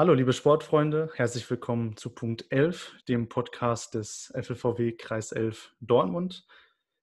[0.00, 6.46] Hallo, liebe Sportfreunde, herzlich willkommen zu Punkt 11, dem Podcast des FLVW Kreis 11 Dortmund.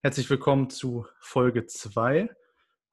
[0.01, 2.27] Herzlich willkommen zu Folge 2,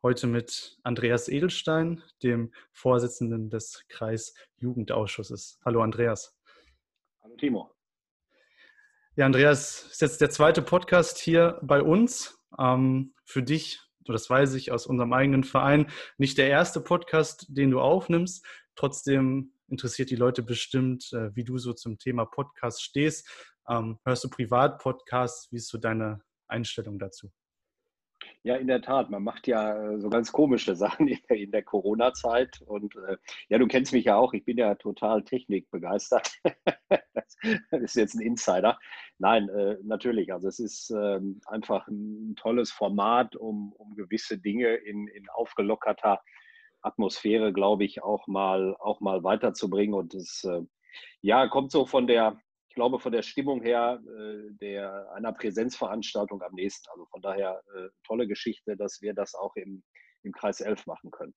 [0.03, 5.59] heute mit Andreas Edelstein, dem Vorsitzenden des Kreisjugendausschusses.
[5.65, 6.39] Hallo, Andreas.
[7.23, 7.75] Hallo, Timo.
[9.17, 12.45] Ja, Andreas, ist jetzt der zweite Podcast hier bei uns.
[12.59, 15.87] Ähm, für dich, das weiß ich aus unserem eigenen Verein,
[16.19, 18.45] nicht der erste Podcast, den du aufnimmst.
[18.75, 23.29] Trotzdem interessiert die Leute bestimmt, äh, wie du so zum Thema Podcast stehst.
[23.69, 25.51] Ähm, hörst du Privat-Podcasts?
[25.51, 27.31] Wie ist so deine Einstellung dazu?
[28.43, 29.11] Ja, in der Tat.
[29.11, 32.61] Man macht ja äh, so ganz komische Sachen in der, Corona-Zeit.
[32.67, 33.17] Und äh,
[33.49, 34.35] ja, du kennst mich ja auch.
[34.35, 36.31] Ich bin ja total technikbegeistert.
[36.91, 38.79] das ist jetzt ein Insider.
[39.19, 40.33] Nein, äh, natürlich.
[40.33, 46.21] Also es ist ähm, einfach ein tolles Format, um, um gewisse Dinge in, in aufgelockerter
[46.85, 49.95] Atmosphäre, glaube ich, auch mal, auch mal weiterzubringen.
[49.95, 50.63] Und es äh,
[51.23, 56.43] ja, kommt so von der, ich glaube, von der Stimmung her äh, der, einer Präsenzveranstaltung
[56.43, 56.89] am nächsten.
[56.91, 59.83] Also von daher äh, tolle Geschichte, dass wir das auch im,
[60.23, 61.35] im Kreis 11 machen können.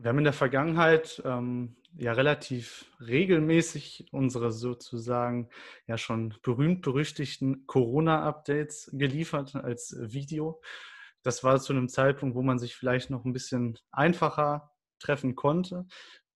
[0.00, 5.48] Wir haben in der Vergangenheit ähm, ja relativ regelmäßig unsere sozusagen
[5.88, 10.60] ja schon berühmt-berüchtigten Corona-Updates geliefert als Video.
[11.28, 15.86] Das war zu einem Zeitpunkt, wo man sich vielleicht noch ein bisschen einfacher treffen konnte.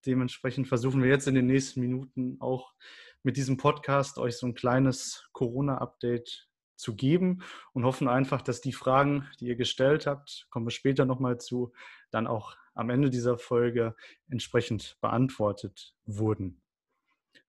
[0.05, 2.75] Dementsprechend versuchen wir jetzt in den nächsten Minuten auch
[3.23, 7.41] mit diesem Podcast euch so ein kleines Corona-Update zu geben
[7.71, 11.73] und hoffen einfach, dass die Fragen, die ihr gestellt habt, kommen wir später nochmal zu,
[12.11, 13.95] dann auch am Ende dieser Folge
[14.29, 16.61] entsprechend beantwortet wurden.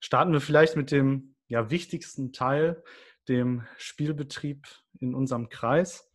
[0.01, 2.83] Starten wir vielleicht mit dem ja, wichtigsten Teil,
[3.29, 4.67] dem Spielbetrieb
[4.98, 6.11] in unserem Kreis.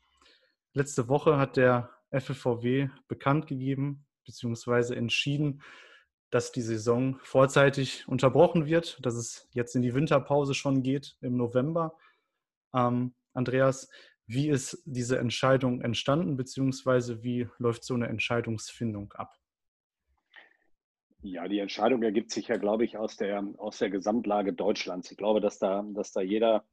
[0.73, 4.95] Letzte Woche hat der FFVW bekannt gegeben bzw.
[4.95, 5.61] entschieden,
[6.29, 11.37] dass die Saison vorzeitig unterbrochen wird, dass es jetzt in die Winterpause schon geht im
[11.37, 11.97] November.
[12.73, 13.89] Ähm, Andreas,
[14.27, 19.33] wie ist diese Entscheidung entstanden, beziehungsweise wie läuft so eine Entscheidungsfindung ab?
[21.21, 25.09] Ja, die Entscheidung ergibt sich ja, glaube ich, aus der, aus der Gesamtlage Deutschlands.
[25.11, 26.63] Ich glaube, dass da, dass da jeder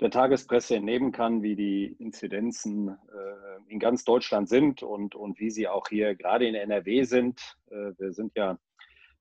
[0.00, 5.50] der Tagespresse entnehmen kann, wie die Inzidenzen äh, in ganz Deutschland sind und, und wie
[5.50, 7.56] sie auch hier gerade in NRW sind.
[7.70, 8.58] Äh, wir sind ja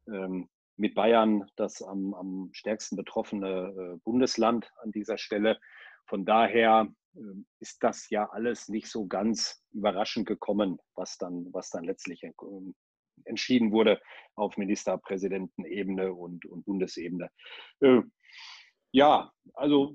[0.07, 5.59] ähm, mit Bayern das am, am stärksten betroffene äh, Bundesland an dieser Stelle.
[6.05, 7.19] Von daher äh,
[7.59, 12.23] ist das ja alles nicht so ganz überraschend gekommen, was dann, was dann letztlich
[13.25, 13.99] entschieden wurde
[14.35, 17.29] auf Ministerpräsidentenebene und, und Bundesebene.
[18.91, 19.93] Ja, also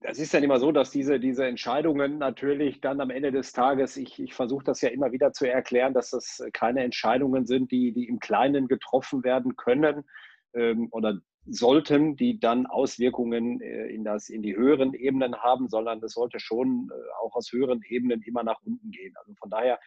[0.00, 3.96] das ist dann immer so, dass diese, diese Entscheidungen natürlich dann am Ende des Tages,
[3.96, 7.92] ich, ich versuche das ja immer wieder zu erklären, dass das keine Entscheidungen sind, die,
[7.92, 10.04] die im Kleinen getroffen werden können
[10.52, 16.02] ähm, oder sollten, die dann Auswirkungen äh, in, das, in die höheren Ebenen haben, sondern
[16.02, 19.14] es sollte schon äh, auch aus höheren Ebenen immer nach unten gehen.
[19.16, 19.80] Also von daher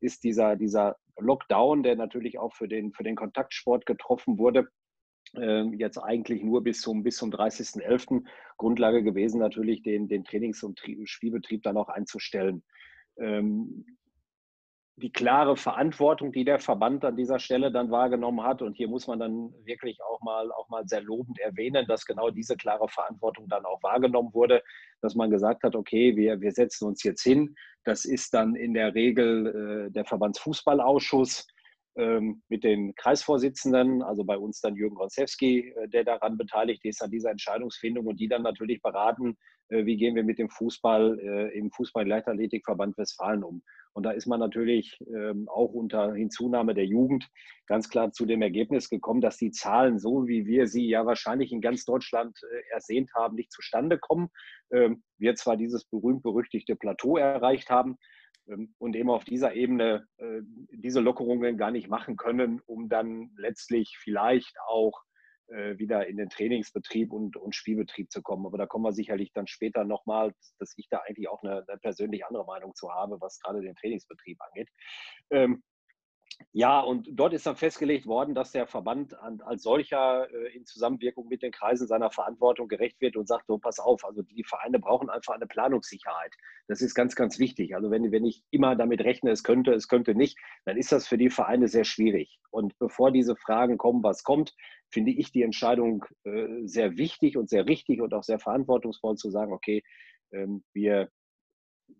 [0.00, 4.68] ist dieser, dieser Lockdown, der natürlich auch für den, für den Kontaktsport getroffen wurde,
[5.76, 8.24] jetzt eigentlich nur bis zum, bis zum 30.11.
[8.56, 12.62] Grundlage gewesen, natürlich den, den Trainings- und Spielbetrieb dann auch einzustellen.
[13.18, 13.84] Ähm,
[14.96, 19.08] die klare Verantwortung, die der Verband an dieser Stelle dann wahrgenommen hat, und hier muss
[19.08, 23.48] man dann wirklich auch mal, auch mal sehr lobend erwähnen, dass genau diese klare Verantwortung
[23.48, 24.62] dann auch wahrgenommen wurde,
[25.00, 27.56] dass man gesagt hat, okay, wir, wir setzen uns jetzt hin.
[27.84, 31.53] Das ist dann in der Regel äh, der Verbandsfußballausschuss, ähm,
[32.48, 37.10] mit den Kreisvorsitzenden, also bei uns dann Jürgen Ronzewski, äh, der daran beteiligt ist, an
[37.10, 39.36] dieser Entscheidungsfindung und die dann natürlich beraten,
[39.68, 43.62] äh, wie gehen wir mit dem Fußball äh, im Fußball-Leichtathletikverband Westfalen um.
[43.92, 47.28] Und da ist man natürlich ähm, auch unter Hinzunahme der Jugend
[47.66, 51.52] ganz klar zu dem Ergebnis gekommen, dass die Zahlen, so wie wir sie ja wahrscheinlich
[51.52, 52.36] in ganz Deutschland
[52.72, 54.30] ersehnt haben, nicht zustande kommen.
[54.72, 57.98] Ähm, wir zwar dieses berühmt-berüchtigte Plateau erreicht haben, ähm,
[58.46, 60.40] und eben auf dieser Ebene äh,
[60.72, 65.02] diese Lockerungen gar nicht machen können, um dann letztlich vielleicht auch
[65.48, 68.46] äh, wieder in den Trainingsbetrieb und, und Spielbetrieb zu kommen.
[68.46, 71.78] Aber da kommen wir sicherlich dann später nochmal, dass ich da eigentlich auch eine, eine
[71.78, 74.68] persönlich andere Meinung zu habe, was gerade den Trainingsbetrieb angeht.
[75.30, 75.62] Ähm,
[76.52, 81.28] ja, und dort ist dann festgelegt worden, dass der Verband als solcher äh, in Zusammenwirkung
[81.28, 84.78] mit den Kreisen seiner Verantwortung gerecht wird und sagt, so pass auf, also die Vereine
[84.78, 86.32] brauchen einfach eine Planungssicherheit.
[86.68, 87.74] Das ist ganz, ganz wichtig.
[87.74, 91.06] Also wenn, wenn ich immer damit rechne, es könnte, es könnte nicht, dann ist das
[91.06, 92.38] für die Vereine sehr schwierig.
[92.50, 94.54] Und bevor diese Fragen kommen, was kommt,
[94.90, 99.30] finde ich die Entscheidung äh, sehr wichtig und sehr richtig und auch sehr verantwortungsvoll zu
[99.30, 99.82] sagen, okay,
[100.32, 101.10] ähm, wir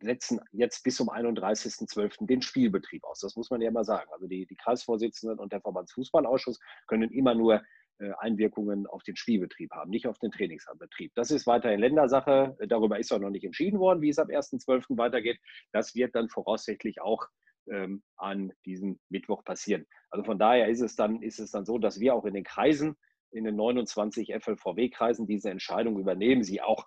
[0.01, 2.27] setzen jetzt bis zum 31.12.
[2.27, 3.21] den Spielbetrieb aus.
[3.21, 4.11] Das muss man ja immer sagen.
[4.13, 7.63] Also die, die Kreisvorsitzenden und der Verbandsfußballausschuss können immer nur
[7.99, 11.13] äh, Einwirkungen auf den Spielbetrieb haben, nicht auf den Trainingsbetrieb.
[11.15, 12.57] Das ist weiterhin Ländersache.
[12.69, 14.97] Darüber ist auch noch nicht entschieden worden, wie es ab 1.12.
[14.99, 15.39] weitergeht.
[15.73, 17.29] Das wird dann voraussichtlich auch
[17.71, 19.87] ähm, an diesem Mittwoch passieren.
[20.11, 22.45] Also von daher ist es, dann, ist es dann so, dass wir auch in den
[22.45, 22.97] Kreisen,
[23.31, 26.87] in den 29 FLVW-Kreisen diese Entscheidung übernehmen, sie auch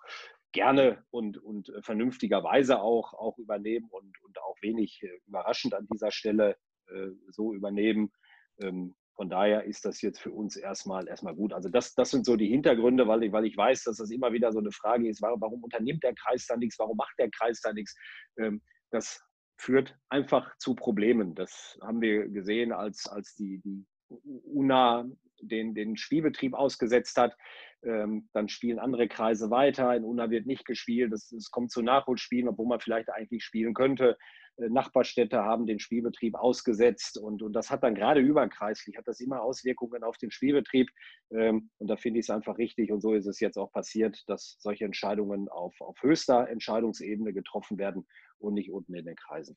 [0.52, 6.10] gerne und, und vernünftigerweise auch, auch übernehmen und, und auch wenig äh, überraschend an dieser
[6.10, 6.56] Stelle
[6.88, 8.12] äh, so übernehmen.
[8.60, 11.52] Ähm, von daher ist das jetzt für uns erstmal, erstmal gut.
[11.52, 14.32] Also das, das sind so die Hintergründe, weil ich, weil ich weiß, dass das immer
[14.32, 17.28] wieder so eine Frage ist, warum, warum unternimmt der Kreis da nichts, warum macht der
[17.30, 17.96] Kreis da nichts?
[18.38, 19.20] Ähm, das
[19.60, 21.34] führt einfach zu Problemen.
[21.34, 25.04] Das haben wir gesehen, als, als die, die UNA
[25.40, 27.36] den, den Spielbetrieb ausgesetzt hat.
[27.84, 29.94] Ähm, dann spielen andere Kreise weiter.
[29.94, 31.12] In UNA wird nicht gespielt.
[31.12, 34.16] Es kommt zu Nachholspielen, obwohl man vielleicht eigentlich spielen könnte.
[34.58, 39.20] Äh, Nachbarstädte haben den Spielbetrieb ausgesetzt und, und das hat dann gerade überkreislich, hat das
[39.20, 40.90] immer Auswirkungen auf den Spielbetrieb.
[41.30, 44.22] Ähm, und da finde ich es einfach richtig und so ist es jetzt auch passiert,
[44.26, 48.06] dass solche Entscheidungen auf, auf höchster Entscheidungsebene getroffen werden
[48.38, 49.56] und nicht unten in den Kreisen.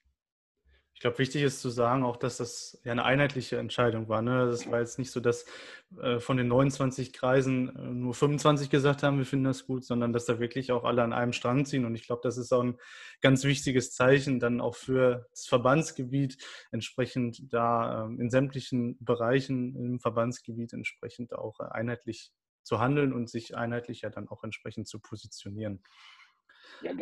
[0.93, 4.21] Ich glaube, wichtig ist zu sagen auch, dass das ja eine einheitliche Entscheidung war.
[4.21, 4.45] Ne?
[4.45, 5.45] Das war jetzt nicht so, dass
[5.99, 10.13] äh, von den 29 Kreisen äh, nur 25 gesagt haben, wir finden das gut, sondern
[10.13, 11.85] dass da wirklich auch alle an einem Strang ziehen.
[11.85, 12.77] Und ich glaube, das ist auch ein
[13.19, 16.37] ganz wichtiges Zeichen dann auch für das Verbandsgebiet,
[16.71, 22.31] entsprechend da äh, in sämtlichen Bereichen im Verbandsgebiet entsprechend auch einheitlich
[22.63, 25.81] zu handeln und sich einheitlich ja dann auch entsprechend zu positionieren.
[26.81, 26.93] Ja,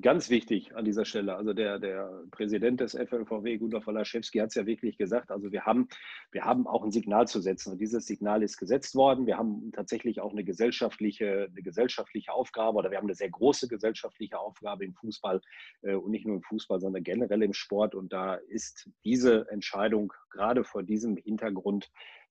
[0.00, 1.36] ganz wichtig an dieser Stelle.
[1.36, 5.30] Also der, der Präsident des FLVW, Gunnar Walaschewski, hat es ja wirklich gesagt.
[5.30, 5.88] Also wir haben,
[6.32, 7.72] wir haben auch ein Signal zu setzen.
[7.72, 9.26] Und dieses Signal ist gesetzt worden.
[9.26, 13.68] Wir haben tatsächlich auch eine gesellschaftliche, eine gesellschaftliche Aufgabe oder wir haben eine sehr große
[13.68, 15.40] gesellschaftliche Aufgabe im Fußball
[15.82, 17.94] äh, und nicht nur im Fußball, sondern generell im Sport.
[17.94, 21.90] Und da ist diese Entscheidung gerade vor diesem Hintergrund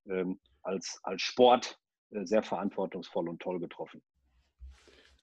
[0.09, 1.79] ähm, als, als Sport
[2.11, 4.01] äh, sehr verantwortungsvoll und toll getroffen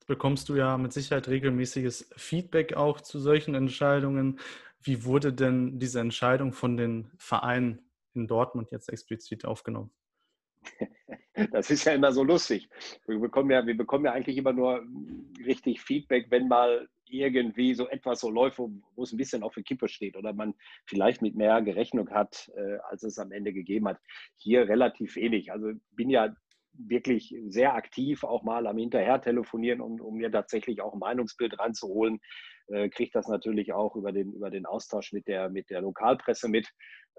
[0.05, 4.39] bekommst du ja mit Sicherheit regelmäßiges Feedback auch zu solchen Entscheidungen.
[4.81, 7.81] Wie wurde denn diese Entscheidung von den Vereinen
[8.13, 9.91] in Dortmund jetzt explizit aufgenommen?
[11.51, 12.69] Das ist ja immer so lustig.
[13.07, 14.85] Wir bekommen ja, wir bekommen ja eigentlich immer nur
[15.45, 18.71] richtig Feedback, wenn mal irgendwie so etwas so läuft, wo,
[19.03, 20.55] es ein bisschen auf der Kippe steht oder man
[20.85, 23.99] vielleicht mit mehr Gerechnung hat, äh, als es am Ende gegeben hat.
[24.37, 25.51] Hier relativ wenig.
[25.51, 26.33] Also bin ja
[26.77, 31.57] wirklich sehr aktiv auch mal am Hinterher telefonieren, um, um mir tatsächlich auch ein Meinungsbild
[31.59, 32.19] reinzuholen.
[32.67, 36.47] Äh, kriege das natürlich auch über den, über den Austausch mit der, mit der Lokalpresse
[36.47, 36.67] mit,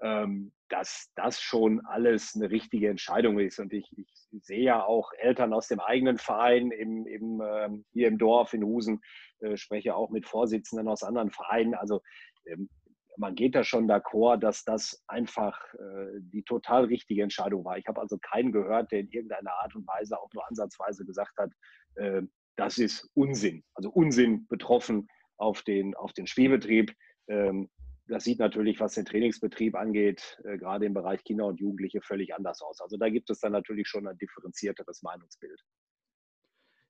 [0.01, 3.59] ähm, dass das schon alles eine richtige Entscheidung ist.
[3.59, 4.09] Und ich, ich
[4.43, 8.63] sehe ja auch Eltern aus dem eigenen Verein im, im, ähm, hier im Dorf in
[8.63, 9.01] Husen,
[9.39, 11.73] äh, spreche auch mit Vorsitzenden aus anderen Vereinen.
[11.75, 12.01] Also
[12.45, 12.69] ähm,
[13.17, 17.77] man geht da schon d'accord, dass das einfach äh, die total richtige Entscheidung war.
[17.77, 21.37] Ich habe also keinen gehört, der in irgendeiner Art und Weise auch nur ansatzweise gesagt
[21.37, 21.51] hat,
[21.95, 22.21] äh,
[22.55, 23.63] das ist Unsinn.
[23.73, 26.93] Also Unsinn betroffen auf den, auf den Spielbetrieb.
[27.27, 27.69] Ähm,
[28.07, 32.33] das sieht natürlich, was den Trainingsbetrieb angeht, äh, gerade im Bereich Kinder und Jugendliche völlig
[32.33, 32.79] anders aus.
[32.81, 35.61] Also da gibt es dann natürlich schon ein differenzierteres Meinungsbild.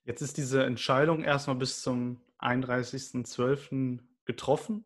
[0.03, 4.00] Jetzt ist diese Entscheidung erstmal bis zum 31.12.
[4.25, 4.85] getroffen.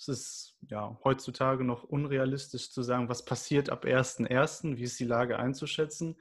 [0.00, 5.04] Es ist ja heutzutage noch unrealistisch zu sagen, was passiert ab 1.1., wie ist die
[5.04, 6.16] Lage einzuschätzen.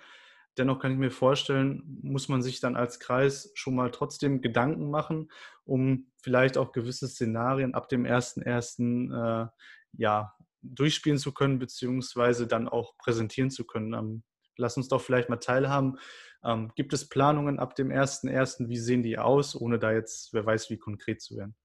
[0.57, 4.89] Dennoch kann ich mir vorstellen, muss man sich dann als Kreis schon mal trotzdem Gedanken
[4.89, 5.31] machen,
[5.63, 9.13] um vielleicht auch gewisse Szenarien ab dem 1.1.
[9.13, 9.47] Äh,
[9.93, 13.93] ja, durchspielen zu können, beziehungsweise dann auch präsentieren zu können.
[13.93, 14.23] Ähm,
[14.57, 15.99] lass uns doch vielleicht mal teilhaben.
[16.43, 18.67] Ähm, gibt es Planungen ab dem 1.1.?
[18.67, 21.55] Wie sehen die aus, ohne da jetzt, wer weiß, wie konkret zu werden?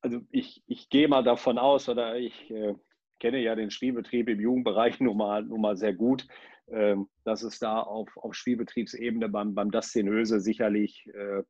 [0.00, 2.74] Also ich, ich gehe mal davon aus, oder ich äh,
[3.20, 6.26] kenne ja den Spielbetrieb im Jugendbereich nun mal, nun mal sehr gut,
[6.68, 11.42] ähm, dass es da auf, auf Spielbetriebsebene beim, beim Dustin Höse sicherlich äh,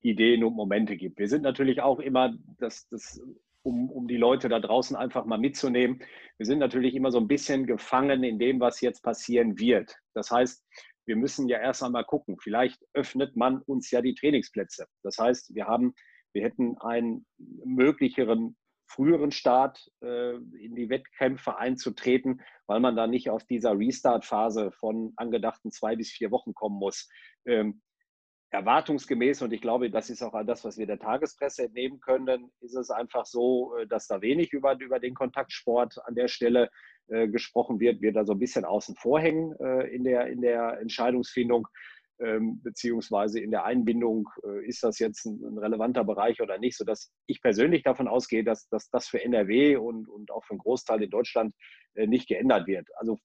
[0.00, 1.18] Ideen und Momente gibt.
[1.18, 3.20] Wir sind natürlich auch immer, das, das,
[3.62, 6.02] um, um die Leute da draußen einfach mal mitzunehmen,
[6.38, 9.94] wir sind natürlich immer so ein bisschen gefangen in dem, was jetzt passieren wird.
[10.14, 10.64] Das heißt,
[11.06, 12.36] wir müssen ja erst einmal gucken.
[12.40, 14.86] Vielleicht öffnet man uns ja die Trainingsplätze.
[15.02, 15.94] Das heißt, wir haben
[16.32, 23.30] wir hätten einen möglicheren früheren Start äh, in die Wettkämpfe einzutreten, weil man da nicht
[23.30, 27.08] aus dieser Restart-Phase von angedachten zwei bis vier Wochen kommen muss.
[27.46, 27.80] Ähm,
[28.50, 32.76] erwartungsgemäß, und ich glaube, das ist auch das, was wir der Tagespresse entnehmen können, ist
[32.76, 36.70] es einfach so, äh, dass da wenig über, über den Kontaktsport an der Stelle
[37.08, 40.42] äh, gesprochen wird, wir da so ein bisschen außen vor hängen äh, in, der, in
[40.42, 41.66] der Entscheidungsfindung.
[42.22, 47.12] Ähm, beziehungsweise in der Einbindung, äh, ist das jetzt ein, relevanter Bereich oder nicht, sodass
[47.26, 51.02] ich persönlich davon ausgehe, dass, dass das für NRW und, und auch für einen Großteil
[51.02, 51.54] in Deutschland
[51.94, 52.88] äh, nicht geändert wird.
[52.96, 53.18] Also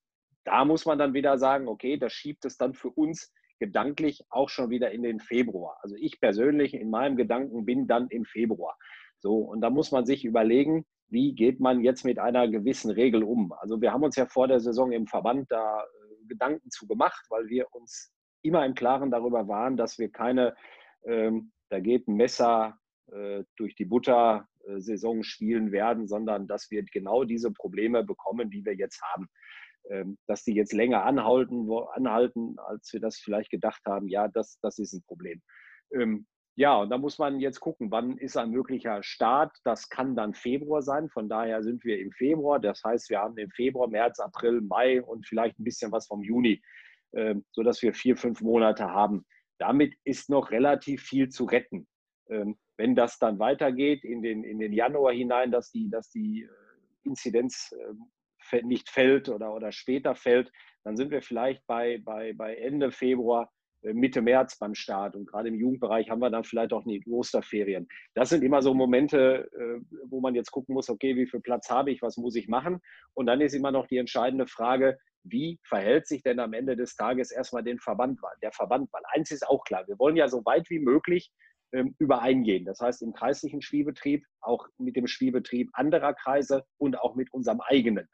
[0.44, 4.50] da muss man dann wieder sagen, okay, das schiebt es dann für uns gedanklich auch
[4.50, 5.77] schon wieder in den Februar.
[5.82, 8.77] Also ich persönlich in meinem Gedanken bin dann im Februar.
[9.20, 13.24] So, und da muss man sich überlegen, wie geht man jetzt mit einer gewissen Regel
[13.24, 13.51] um?
[13.54, 17.25] Also wir haben uns ja vor der Saison im Verband da äh, Gedanken zu gemacht,
[17.30, 18.12] weil wir uns
[18.48, 20.56] immer im Klaren darüber waren, dass wir keine,
[21.06, 22.77] ähm, da geht ein Messer
[23.12, 28.50] äh, durch die Butter äh, Saison spielen werden, sondern dass wir genau diese Probleme bekommen,
[28.50, 29.30] die wir jetzt haben.
[29.89, 34.27] Ähm, dass die jetzt länger anhalten, wo, anhalten, als wir das vielleicht gedacht haben, ja,
[34.27, 35.42] das, das ist ein Problem.
[35.94, 39.56] Ähm, ja, und da muss man jetzt gucken, wann ist ein möglicher Start.
[39.63, 41.08] Das kann dann Februar sein.
[41.08, 42.60] Von daher sind wir im Februar.
[42.60, 46.24] Das heißt, wir haben im Februar, März, April, Mai und vielleicht ein bisschen was vom
[46.24, 46.62] Juni,
[47.52, 49.26] sodass wir vier, fünf Monate haben.
[49.60, 51.88] Damit ist noch relativ viel zu retten.
[52.30, 56.44] Ähm, wenn das dann weitergeht in den, in den Januar hinein, dass die, dass die
[56.44, 57.74] äh, Inzidenz
[58.52, 60.52] äh, nicht fällt oder, oder später fällt,
[60.84, 65.16] dann sind wir vielleicht bei, bei, bei Ende Februar äh, Mitte März beim Start.
[65.16, 67.88] Und gerade im Jugendbereich haben wir dann vielleicht auch die Osterferien.
[68.14, 71.70] Das sind immer so Momente, äh, wo man jetzt gucken muss, okay, wie viel Platz
[71.70, 72.80] habe ich, was muss ich machen?
[73.14, 76.96] Und dann ist immer noch die entscheidende Frage, wie verhält sich denn am Ende des
[76.96, 78.89] Tages erstmal den Verband, der Verband?
[78.91, 81.31] Weil eins ist auch klar, wir wollen ja so weit wie möglich
[81.74, 82.65] ähm, übereingehen.
[82.65, 87.62] Das heißt, im kreislichen Spielbetrieb, auch mit dem Spielbetrieb anderer Kreise und auch mit unserem
[87.62, 88.07] eigenen.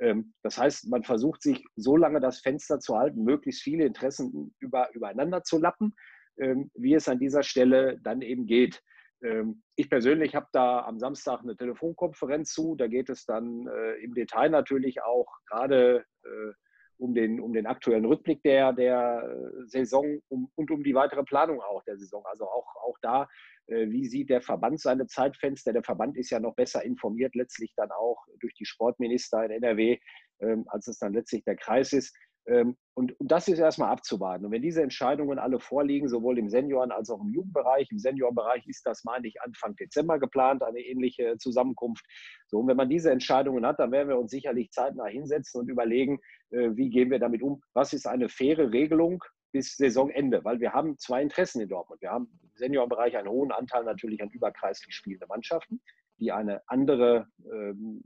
[0.00, 4.54] Ähm, das heißt, man versucht sich so lange das Fenster zu halten, möglichst viele Interessen
[4.60, 5.94] über, übereinander zu lappen,
[6.38, 8.82] ähm, wie es an dieser Stelle dann eben geht.
[9.22, 12.74] Ähm, ich persönlich habe da am Samstag eine Telefonkonferenz zu.
[12.76, 16.52] Da geht es dann äh, im Detail natürlich auch gerade äh,
[16.98, 21.60] um den, um den aktuellen Rückblick der, der äh, Saison und um die weitere Planung
[21.60, 22.24] auch der Saison.
[22.26, 23.28] Also auch, auch da
[23.72, 25.72] wie sieht der Verband seine Zeitfenster?
[25.72, 30.00] Der Verband ist ja noch besser informiert, letztlich dann auch durch die Sportminister in NRW,
[30.40, 32.12] ähm, als es dann letztlich der Kreis ist.
[32.46, 34.44] Ähm, und, das ist erstmal abzuwarten.
[34.44, 38.66] Und wenn diese Entscheidungen alle vorliegen, sowohl im Senioren- als auch im Jugendbereich, im Seniorenbereich
[38.66, 42.04] ist das, meine ich, Anfang Dezember geplant, eine ähnliche Zusammenkunft.
[42.48, 45.68] So, und wenn man diese Entscheidungen hat, dann werden wir uns sicherlich zeitnah hinsetzen und
[45.68, 46.18] überlegen,
[46.50, 47.62] äh, wie gehen wir damit um?
[47.74, 52.00] Was ist eine faire Regelung bis Saisonende, weil wir haben zwei Interessen in Dortmund.
[52.00, 55.80] Wir haben im Seniorenbereich einen hohen Anteil natürlich an überkreislich spielenden Mannschaften,
[56.18, 58.02] die eine andere, ähm,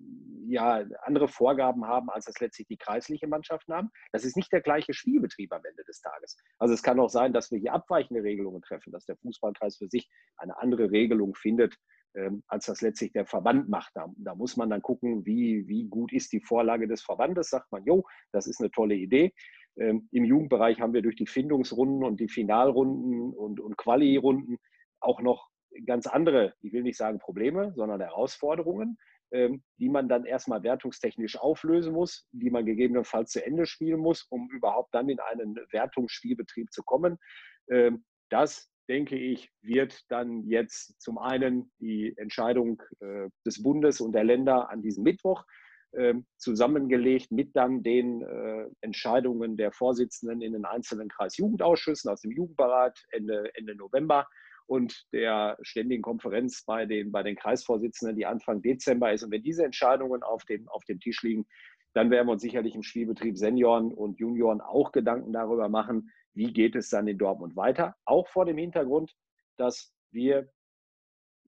[0.47, 3.91] ja, andere Vorgaben haben, als das letztlich die kreislichen Mannschaften haben.
[4.13, 6.37] Das ist nicht der gleiche Spielbetrieb am Ende des Tages.
[6.59, 9.89] Also es kann auch sein, dass wir hier abweichende Regelungen treffen, dass der Fußballkreis für
[9.89, 11.77] sich eine andere Regelung findet,
[12.15, 13.93] ähm, als das letztlich der Verband macht.
[13.95, 17.51] Da, da, muss man dann gucken, wie, wie gut ist die Vorlage des Verbandes.
[17.51, 19.33] Sagt man, jo, das ist eine tolle Idee.
[19.77, 24.59] Ähm, Im Jugendbereich haben wir durch die Findungsrunden und die Finalrunden und, und Quali-Runden
[25.01, 25.49] auch noch
[25.87, 28.97] ganz andere, ich will nicht sagen Probleme, sondern Herausforderungen,
[29.79, 34.49] die man dann erstmal wertungstechnisch auflösen muss, die man gegebenenfalls zu Ende spielen muss, um
[34.51, 37.19] überhaupt dann in einen Wertungsspielbetrieb zu kommen.
[37.71, 44.13] Ähm, das, denke ich, wird dann jetzt zum einen die Entscheidung äh, des Bundes und
[44.13, 45.45] der Länder an diesem Mittwoch
[45.97, 52.33] ähm, zusammengelegt mit dann den äh, Entscheidungen der Vorsitzenden in den einzelnen Kreisjugendausschüssen aus dem
[52.33, 54.27] Jugendberat Ende, Ende November
[54.67, 59.23] und der ständigen Konferenz bei den, bei den Kreisvorsitzenden, die Anfang Dezember ist.
[59.23, 61.47] Und wenn diese Entscheidungen auf dem, auf dem Tisch liegen,
[61.95, 66.53] dann werden wir uns sicherlich im Spielbetrieb Senioren und Junioren auch Gedanken darüber machen, wie
[66.53, 67.95] geht es dann in Dortmund weiter.
[68.05, 69.15] Auch vor dem Hintergrund,
[69.57, 70.49] dass wir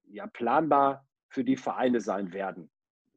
[0.09, 2.71] ja planbar für die Vereine sein werden.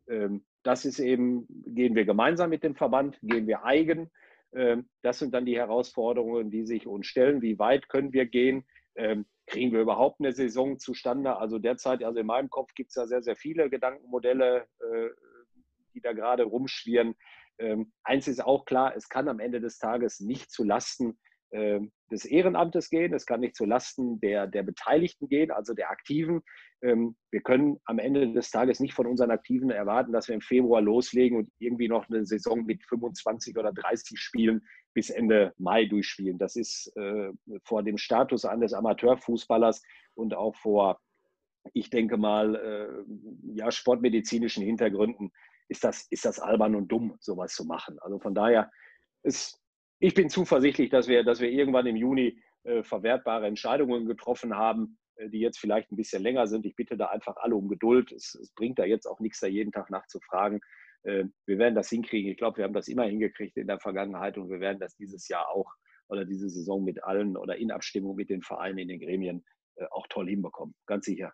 [0.07, 4.09] Ähm, das ist eben, gehen wir gemeinsam mit dem Verband, gehen wir eigen.
[4.53, 7.41] Ähm, das sind dann die Herausforderungen, die sich uns stellen.
[7.41, 8.65] Wie weit können wir gehen?
[9.49, 11.37] Kriegen wir überhaupt eine Saison zustande?
[11.37, 15.09] Also derzeit, also in meinem Kopf gibt es ja sehr, sehr viele Gedankenmodelle, äh,
[15.93, 17.15] die da gerade rumschwirren.
[17.57, 21.17] Ähm, eins ist auch klar, es kann am Ende des Tages nicht zu Lasten
[21.51, 25.89] ähm, des Ehrenamtes gehen, es kann nicht zu Lasten der, der Beteiligten gehen, also der
[25.89, 26.41] Aktiven.
[26.83, 30.41] Ähm, wir können am Ende des Tages nicht von unseren Aktiven erwarten, dass wir im
[30.41, 34.61] Februar loslegen und irgendwie noch eine Saison mit 25 oder 30 Spielen
[34.93, 36.38] bis Ende Mai durchspielen.
[36.38, 37.31] Das ist äh,
[37.63, 39.81] vor dem Status eines Amateurfußballers
[40.15, 41.00] und auch vor,
[41.74, 45.31] ich denke mal, äh, ja, sportmedizinischen Hintergründen
[45.67, 48.00] ist das, ist das albern und dumm, sowas zu machen.
[48.00, 48.72] Also von daher
[49.24, 49.60] ist
[50.00, 54.98] ich bin zuversichtlich, dass wir, dass wir irgendwann im Juni äh, verwertbare Entscheidungen getroffen haben,
[55.15, 56.65] äh, die jetzt vielleicht ein bisschen länger sind.
[56.65, 58.12] Ich bitte da einfach alle um Geduld.
[58.12, 60.62] Es, es bringt da jetzt auch nichts, da jeden Tag nachzufragen.
[61.03, 62.31] Äh, wir werden das hinkriegen.
[62.31, 65.27] Ich glaube, wir haben das immer hingekriegt in der Vergangenheit und wir werden das dieses
[65.27, 65.71] Jahr auch
[66.09, 69.85] oder diese Saison mit allen oder in Abstimmung mit den Vereinen in den Gremien äh,
[69.91, 70.75] auch toll hinbekommen.
[70.85, 71.33] Ganz sicher.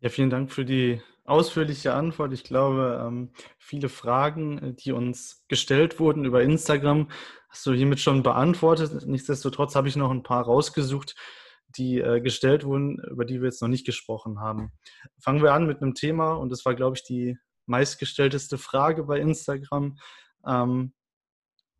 [0.00, 2.32] Ja, vielen Dank für die ausführliche Antwort.
[2.32, 7.10] Ich glaube, ähm, viele Fragen, äh, die uns gestellt wurden über Instagram,
[7.50, 9.06] hast du hiermit schon beantwortet.
[9.06, 11.16] Nichtsdestotrotz habe ich noch ein paar rausgesucht,
[11.76, 14.72] die gestellt wurden, über die wir jetzt noch nicht gesprochen haben.
[15.20, 17.38] Fangen wir an mit einem Thema und das war, glaube ich, die
[17.70, 19.98] meistgestellteste Frage bei Instagram.
[20.46, 20.92] Ähm,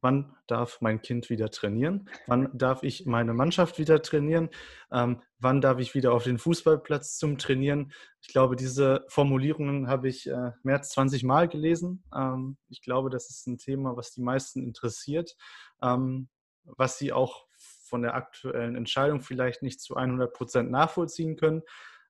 [0.00, 2.09] wann darf mein Kind wieder trainieren?
[2.26, 4.49] Wann darf ich meine Mannschaft wieder trainieren?
[4.90, 7.92] Ähm, wann darf ich wieder auf den Fußballplatz zum Trainieren?
[8.23, 12.04] Ich glaube, diese Formulierungen habe ich äh, mehr als 20 Mal gelesen.
[12.14, 15.37] Ähm, ich glaube, das ist ein Thema, was die meisten interessiert,
[15.82, 16.28] ähm,
[16.64, 17.47] was sie auch
[17.85, 21.62] von der aktuellen Entscheidung vielleicht nicht zu 100 Prozent nachvollziehen können.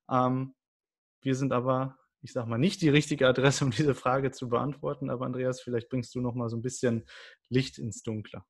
[0.09, 0.53] Ähm,
[1.21, 5.09] wir sind aber ich sage mal, nicht die richtige Adresse, um diese Frage zu beantworten.
[5.09, 7.05] Aber Andreas, vielleicht bringst du noch mal so ein bisschen
[7.49, 8.43] Licht ins Dunkle.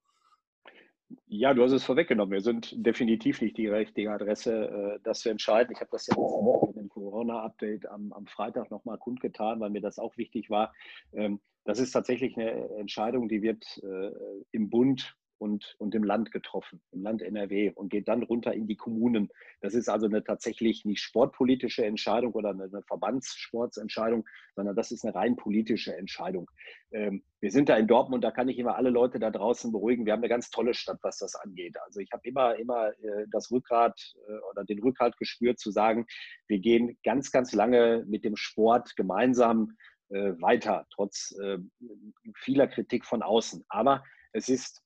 [1.27, 2.31] Ja, du hast es vorweggenommen.
[2.31, 5.73] Wir sind definitiv nicht die richtige Adresse, äh, das zu entscheiden.
[5.73, 9.99] Ich habe das ja in dem Corona-Update am, am Freitag nochmal kundgetan, weil mir das
[9.99, 10.73] auch wichtig war.
[11.13, 14.11] Ähm, das ist tatsächlich eine Entscheidung, die wird äh,
[14.51, 18.67] im Bund und, und im Land getroffen, im Land NRW und geht dann runter in
[18.67, 19.29] die Kommunen.
[19.59, 24.23] Das ist also eine tatsächlich nicht sportpolitische Entscheidung oder eine, eine Verbandssportsentscheidung,
[24.55, 26.49] sondern das ist eine rein politische Entscheidung.
[26.91, 30.05] Ähm, wir sind da in Dortmund, da kann ich immer alle Leute da draußen beruhigen.
[30.05, 31.75] Wir haben eine ganz tolle Stadt, was das angeht.
[31.85, 36.05] Also ich habe immer, immer äh, das Rückgrat äh, oder den Rückhalt gespürt zu sagen,
[36.47, 39.75] wir gehen ganz, ganz lange mit dem Sport gemeinsam
[40.09, 41.57] äh, weiter, trotz äh,
[42.35, 43.65] vieler Kritik von außen.
[43.69, 44.83] Aber es ist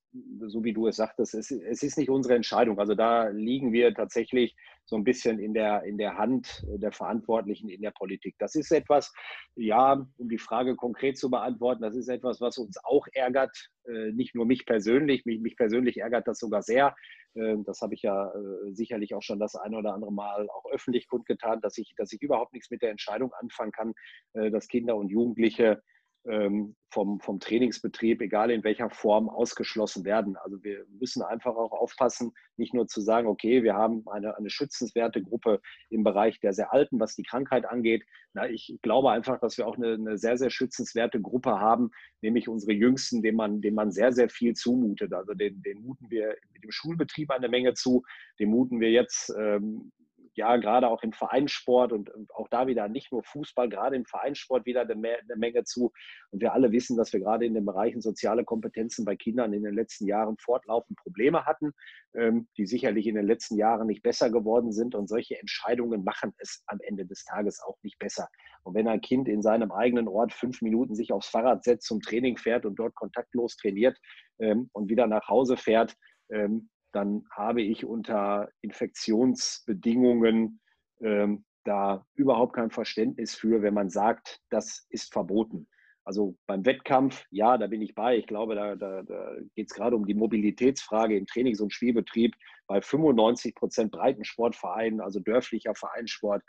[0.48, 2.79] so wie du es sagtest, es, es, ist nicht unsere Entscheidung.
[2.79, 4.55] Also da liegen wir tatsächlich
[4.86, 8.36] so ein bisschen in der, in der Hand der Verantwortlichen in der Politik.
[8.38, 9.13] Das ist etwas,
[9.55, 13.72] ja, um die Frage konkret zu beantworten, das ist etwas, was uns auch ärgert.
[13.88, 16.95] Äh, nicht nur mich persönlich, mich, mich persönlich ärgert das sogar sehr.
[17.34, 20.65] Äh, das habe ich ja äh, sicherlich auch schon das eine oder andere Mal auch
[20.72, 23.93] öffentlich kundgetan, dass ich, dass ich überhaupt nichts mit der Entscheidung anfangen kann,
[24.34, 25.81] dass Kinder und Jugendliche
[26.25, 30.38] vom, vom Trainingsbetrieb, egal in welcher Form, ausgeschlossen werden.
[30.38, 34.50] Also wir müssen einfach auch aufpassen, nicht nur zu sagen, okay, wir haben eine, eine
[34.50, 38.04] schützenswerte Gruppe im Bereich der sehr Alten, was die Krankheit angeht.
[38.34, 42.47] Na, ich glaube einfach, dass wir auch eine, eine sehr, sehr schützenswerte Gruppe haben, nämlich
[42.47, 45.13] unsere Jüngsten, denen man, denen man sehr, sehr viel zumutet.
[45.13, 48.04] Also den, den muten wir mit dem Schulbetrieb eine Menge zu,
[48.39, 49.91] den muten wir jetzt ähm,
[50.36, 54.65] ja, gerade auch im Vereinssport und, auch da wieder nicht nur Fußball, gerade im Vereinssport
[54.65, 55.91] wieder eine, eine, Menge zu.
[56.32, 59.63] Und wir alle wissen, dass wir gerade in den Bereichen soziale Kompetenzen bei Kindern in
[59.63, 61.71] den letzten Jahren fortlaufend Probleme hatten,
[62.15, 64.95] ähm, die sicherlich in den letzten Jahren nicht besser geworden sind.
[64.95, 68.28] Und solche Entscheidungen machen es am Ende des Tages auch nicht besser.
[68.63, 72.02] Und wenn ein Kind in seinem eigenen Ort fünf Minuten sich aufs Fahrrad setzt, zum
[72.02, 73.98] Training fährt und dort kontaktlos trainiert
[74.39, 75.95] ähm, und wieder nach Hause fährt,
[76.32, 80.62] ähm, dann habe ich unter Infektionsbedingungen
[81.01, 85.67] ähm, da überhaupt kein Verständnis für, wenn man sagt, das ist verboten.
[86.05, 88.15] Also beim Wettkampf, ja, da bin ich bei.
[88.15, 92.36] Ich glaube, da, da, da geht es gerade um die Mobilitätsfrage im Trainings- und Spielbetrieb
[92.67, 96.43] bei 95 Prozent Breitensportvereinen, also dörflicher Vereinssport.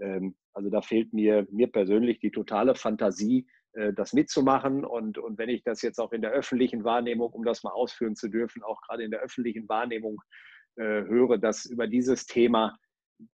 [0.00, 3.46] Ähm, also da fehlt mir, mir persönlich die totale Fantasie,
[3.94, 4.84] das mitzumachen.
[4.84, 8.16] Und, und wenn ich das jetzt auch in der öffentlichen Wahrnehmung, um das mal ausführen
[8.16, 10.20] zu dürfen, auch gerade in der öffentlichen Wahrnehmung
[10.76, 12.78] äh, höre, dass über dieses Thema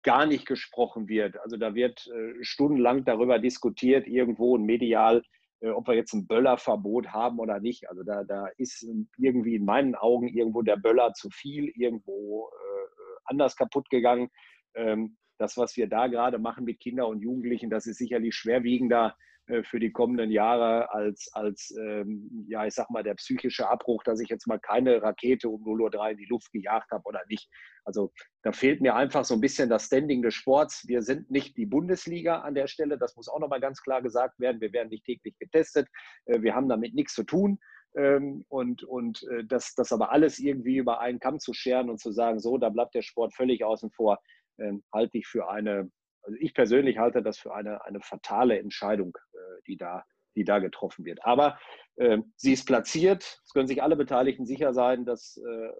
[0.03, 1.37] gar nicht gesprochen wird.
[1.40, 5.23] Also da wird äh, stundenlang darüber diskutiert, irgendwo und medial,
[5.61, 7.88] äh, ob wir jetzt ein Böllerverbot haben oder nicht.
[7.88, 8.87] Also da, da ist
[9.18, 12.87] irgendwie in meinen Augen irgendwo der Böller zu viel, irgendwo äh,
[13.25, 14.31] anders kaputt gegangen.
[14.75, 19.09] Ähm, das, was wir da gerade machen mit Kindern und Jugendlichen, das ist sicherlich schwerwiegender
[19.09, 19.34] äh,
[19.65, 24.21] für die kommenden Jahre als, als ähm, ja, ich sag mal, der psychische Abbruch, dass
[24.21, 27.51] ich jetzt mal keine Rakete um 0.03 Uhr in die Luft gejagt habe oder nicht.
[27.85, 30.89] Also da fehlt mir einfach so ein bisschen das Standing des Sports.
[30.89, 34.41] Wir sind nicht die Bundesliga an der Stelle, das muss auch nochmal ganz klar gesagt
[34.41, 34.61] werden.
[34.61, 35.89] Wir werden nicht täglich getestet.
[36.25, 37.59] Äh, wir haben damit nichts zu tun.
[37.97, 42.01] Ähm, und und äh, das, das aber alles irgendwie über einen Kamm zu scheren und
[42.01, 44.19] zu sagen, so, da bleibt der Sport völlig außen vor,
[44.59, 45.91] ähm, halte ich für eine
[46.25, 50.05] also ich persönlich halte das für eine, eine fatale Entscheidung, äh, die, da,
[50.37, 51.25] die da getroffen wird.
[51.25, 51.59] Aber
[51.97, 53.41] äh, sie ist platziert.
[53.45, 55.71] Es können sich alle Beteiligten sicher sein, dass äh,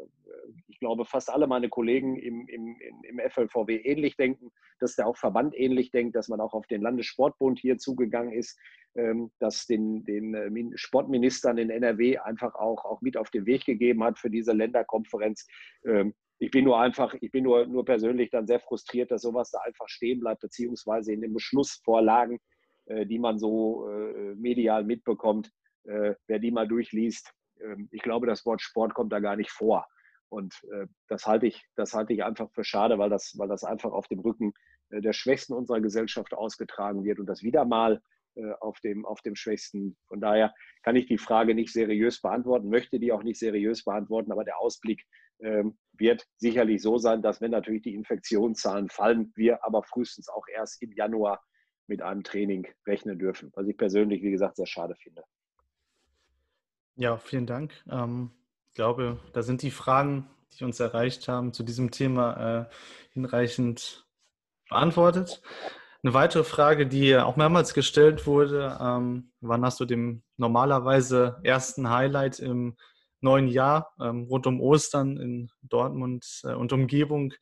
[0.69, 5.17] ich glaube, fast alle meine Kollegen im, im, im FLVW ähnlich denken, dass der auch
[5.17, 8.59] Verband ähnlich denkt, dass man auch auf den Landessportbund hier zugegangen ist,
[8.97, 13.65] ähm, dass den, den äh, Sportministern in NRW einfach auch, auch mit auf den Weg
[13.65, 15.47] gegeben hat für diese Länderkonferenz.
[15.85, 19.51] Ähm, ich bin nur einfach, ich bin nur, nur persönlich dann sehr frustriert, dass sowas
[19.51, 22.39] da einfach stehen bleibt, beziehungsweise in den Beschlussvorlagen,
[22.87, 25.51] äh, die man so äh, medial mitbekommt,
[25.85, 29.51] äh, wer die mal durchliest, ähm, ich glaube, das Wort Sport kommt da gar nicht
[29.51, 29.87] vor.
[30.29, 33.65] Und äh, das halte ich, das halte ich einfach für schade, weil das, weil das
[33.65, 34.53] einfach auf dem Rücken
[34.91, 38.03] äh, der Schwächsten unserer Gesellschaft ausgetragen wird und das wieder mal
[38.35, 39.97] äh, auf dem, auf dem Schwächsten.
[40.09, 40.53] Von daher
[40.83, 44.59] kann ich die Frage nicht seriös beantworten, möchte die auch nicht seriös beantworten, aber der
[44.59, 45.05] Ausblick
[45.39, 50.83] wird sicherlich so sein, dass wenn natürlich die Infektionszahlen fallen, wir aber frühestens auch erst
[50.83, 51.43] im Januar
[51.87, 55.23] mit einem Training rechnen dürfen, was ich persönlich, wie gesagt, sehr schade finde.
[56.97, 57.73] Ja, vielen Dank.
[57.91, 58.31] Ähm,
[58.69, 62.75] ich glaube, da sind die Fragen, die uns erreicht haben, zu diesem Thema äh,
[63.13, 64.07] hinreichend
[64.69, 65.43] beantwortet.
[66.03, 71.91] Eine weitere Frage, die auch mehrmals gestellt wurde, ähm, wann hast du dem normalerweise ersten
[71.91, 72.77] Highlight im
[73.25, 77.35] neuen Jahr ähm, rund um Ostern in Dortmund äh, und Umgebung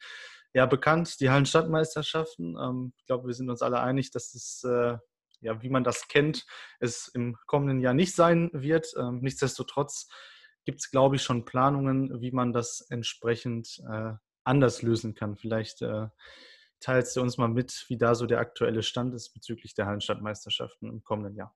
[0.55, 2.57] ja bekannt, die Hallenstadtmeisterschaften.
[2.59, 4.97] Ähm, ich glaube, wir sind uns alle einig, dass es, äh,
[5.41, 6.47] ja, wie man das kennt,
[6.81, 8.95] es im kommenden Jahr nicht sein wird.
[8.97, 10.09] Ähm, nichtsdestotrotz
[10.65, 14.13] gibt es, glaube ich, schon Planungen, wie man das entsprechend äh,
[14.45, 15.37] anders lösen kann.
[15.37, 16.09] Vielleicht äh,
[16.81, 20.89] teilst du uns mal mit, wie da so der aktuelle Stand ist bezüglich der Hallenstadtmeisterschaften
[20.89, 21.55] im kommenden Jahr.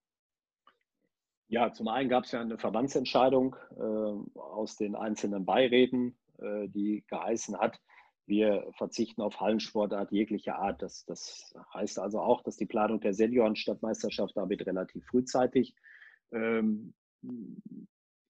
[1.49, 7.05] Ja, zum einen gab es ja eine Verbandsentscheidung äh, aus den einzelnen Beiräten, äh, die
[7.07, 7.81] geheißen hat,
[8.27, 10.83] wir verzichten auf Hallensportart jeglicher Art.
[10.83, 15.75] Das, das heißt also auch, dass die Planung der Seniorenstadtmeisterschaft damit relativ frühzeitig
[16.33, 16.93] ähm,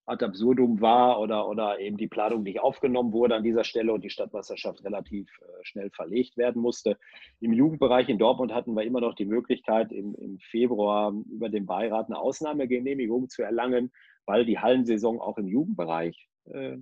[0.07, 4.05] ad absurdum war oder, oder eben die Planung nicht aufgenommen wurde an dieser Stelle und
[4.05, 6.97] die Stadtmeisterschaft relativ äh, schnell verlegt werden musste.
[7.41, 11.67] Im Jugendbereich in Dortmund hatten wir immer noch die Möglichkeit, im, im Februar über den
[11.67, 13.93] Beirat eine Ausnahmegenehmigung zu erlangen,
[14.27, 16.79] weil die Hallensaison auch im Jugendbereich äh,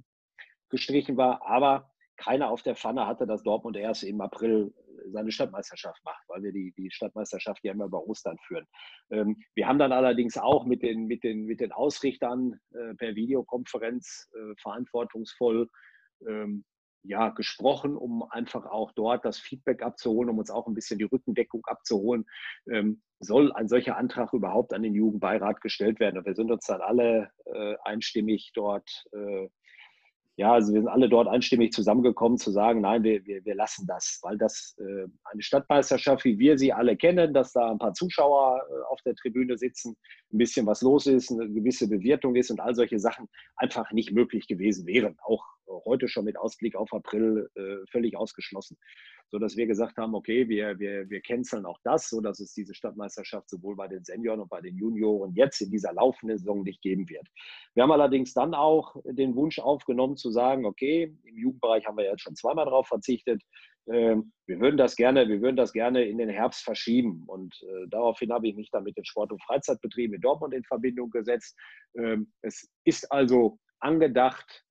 [0.68, 1.46] gestrichen war.
[1.46, 4.72] Aber keiner auf der Pfanne hatte, dass Dortmund erst im April
[5.07, 8.66] seine Stadtmeisterschaft macht, weil wir die, die Stadtmeisterschaft ja immer über Ostern führen.
[9.11, 13.14] Ähm, wir haben dann allerdings auch mit den, mit den, mit den Ausrichtern äh, per
[13.14, 15.68] Videokonferenz äh, verantwortungsvoll
[16.26, 16.64] ähm,
[17.04, 21.04] ja, gesprochen, um einfach auch dort das Feedback abzuholen, um uns auch ein bisschen die
[21.04, 22.24] Rückendeckung abzuholen.
[22.70, 26.18] Ähm, soll ein solcher Antrag überhaupt an den Jugendbeirat gestellt werden?
[26.18, 29.48] Und wir sind uns dann alle äh, einstimmig dort äh,
[30.37, 33.87] ja, also wir sind alle dort einstimmig zusammengekommen zu sagen, nein, wir, wir, wir lassen
[33.87, 37.94] das, weil das äh, eine Stadtmeisterschaft, wie wir sie alle kennen, dass da ein paar
[37.94, 39.97] Zuschauer äh, auf der Tribüne sitzen,
[40.33, 44.12] ein bisschen was los ist, eine gewisse Bewirtung ist und all solche Sachen einfach nicht
[44.12, 45.16] möglich gewesen wären.
[45.23, 48.77] Auch heute schon mit Ausblick auf April äh, völlig ausgeschlossen.
[49.31, 52.74] So dass wir gesagt haben, okay, wir, wir, wir canceln auch das, sodass es diese
[52.74, 56.83] Stadtmeisterschaft sowohl bei den Senioren und bei den Junioren jetzt in dieser laufenden Saison nicht
[56.83, 57.27] geben wird.
[57.74, 62.05] Wir haben allerdings dann auch den Wunsch aufgenommen zu sagen, okay, im Jugendbereich haben wir
[62.05, 63.42] jetzt schon zweimal darauf verzichtet.
[63.87, 67.24] Ähm, wir würden das gerne, wir würden das gerne in den Herbst verschieben.
[67.27, 70.64] Und äh, daraufhin habe ich mich dann mit den Sport- und Freizeitbetrieben in Dortmund in
[70.64, 71.57] Verbindung gesetzt.
[71.96, 74.63] Ähm, es ist also angedacht,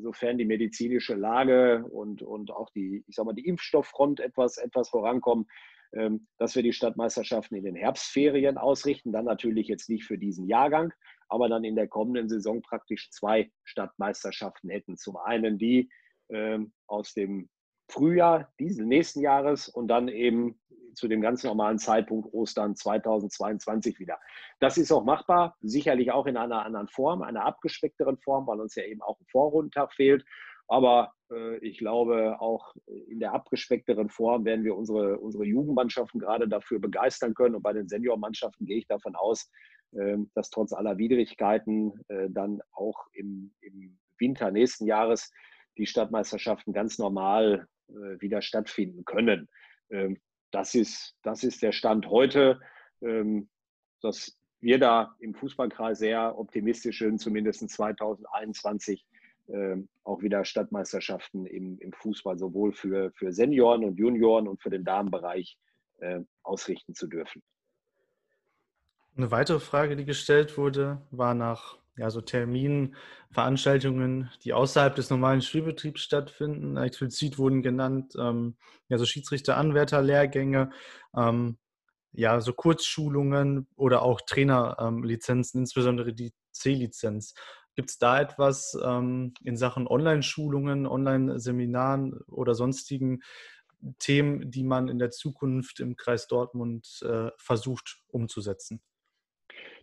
[0.00, 4.88] sofern die medizinische Lage und, und auch die, ich sag mal, die Impfstofffront etwas, etwas
[4.88, 5.46] vorankommen,
[5.92, 9.12] ähm, dass wir die Stadtmeisterschaften in den Herbstferien ausrichten.
[9.12, 10.92] Dann natürlich jetzt nicht für diesen Jahrgang,
[11.28, 14.96] aber dann in der kommenden Saison praktisch zwei Stadtmeisterschaften hätten.
[14.96, 15.90] Zum einen die
[16.30, 17.48] ähm, aus dem
[17.88, 20.58] Frühjahr dieses nächsten Jahres und dann eben
[20.94, 24.18] zu dem ganz normalen Zeitpunkt Ostern 2022 wieder.
[24.60, 28.74] Das ist auch machbar, sicherlich auch in einer anderen Form, einer abgespeckteren Form, weil uns
[28.74, 30.24] ja eben auch ein Vorrundentag fehlt.
[30.66, 36.48] Aber äh, ich glaube, auch in der abgespeckteren Form werden wir unsere, unsere Jugendmannschaften gerade
[36.48, 37.54] dafür begeistern können.
[37.54, 39.50] Und bei den Seniormannschaften gehe ich davon aus,
[39.92, 45.30] äh, dass trotz aller Widrigkeiten äh, dann auch im, im Winter nächsten Jahres
[45.76, 49.48] die Stadtmeisterschaften ganz normal äh, wieder stattfinden können.
[50.54, 52.60] Das ist, das ist der Stand heute,
[53.02, 53.48] ähm,
[54.00, 59.04] dass wir da im Fußballkreis sehr optimistisch sind, zumindest 2021
[59.48, 64.70] ähm, auch wieder Stadtmeisterschaften im, im Fußball sowohl für, für Senioren und Junioren und für
[64.70, 65.58] den Damenbereich
[65.98, 67.42] äh, ausrichten zu dürfen.
[69.16, 72.96] Eine weitere Frage, die gestellt wurde, war nach ja, so Terminen,
[73.30, 76.76] Veranstaltungen, die außerhalb des normalen Spielbetriebs stattfinden.
[76.76, 78.56] Explizit wurden genannt, ähm,
[78.88, 80.70] ja, so Schiedsrichter-Anwärter-Lehrgänge,
[81.16, 81.58] ähm,
[82.12, 87.34] ja, so Kurzschulungen oder auch Trainerlizenzen, insbesondere die C-Lizenz.
[87.74, 93.20] Gibt es da etwas ähm, in Sachen Online-Schulungen, Online-Seminaren oder sonstigen
[93.98, 98.80] Themen, die man in der Zukunft im Kreis Dortmund äh, versucht umzusetzen?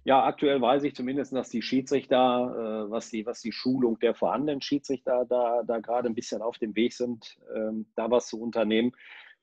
[0.04, 4.16] Ja, aktuell weiß ich zumindest, dass die Schiedsrichter, äh, was, die, was die Schulung der
[4.16, 8.42] vorhandenen Schiedsrichter da, da gerade ein bisschen auf dem Weg sind, ähm, da was zu
[8.42, 8.94] unternehmen.